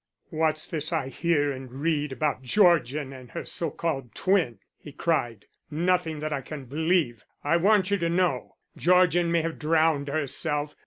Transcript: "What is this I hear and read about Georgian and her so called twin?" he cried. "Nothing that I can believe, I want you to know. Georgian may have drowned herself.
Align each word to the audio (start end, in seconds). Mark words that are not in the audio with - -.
"What 0.31 0.55
is 0.55 0.65
this 0.67 0.91
I 0.91 1.09
hear 1.09 1.51
and 1.51 1.71
read 1.71 2.11
about 2.11 2.41
Georgian 2.41 3.13
and 3.13 3.29
her 3.33 3.45
so 3.45 3.69
called 3.69 4.15
twin?" 4.15 4.57
he 4.79 4.91
cried. 4.91 5.45
"Nothing 5.69 6.21
that 6.21 6.33
I 6.33 6.41
can 6.41 6.65
believe, 6.65 7.23
I 7.43 7.57
want 7.57 7.91
you 7.91 7.99
to 7.99 8.09
know. 8.09 8.55
Georgian 8.75 9.31
may 9.31 9.43
have 9.43 9.59
drowned 9.59 10.07
herself. 10.07 10.75